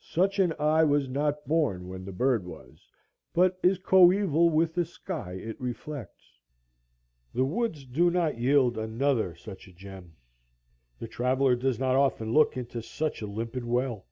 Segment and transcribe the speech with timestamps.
[0.00, 2.86] Such an eye was not born when the bird was,
[3.32, 6.38] but is coeval with the sky it reflects.
[7.32, 10.14] The woods do not yield another such a gem.
[10.98, 14.04] The traveller does not often look into such a limpid well.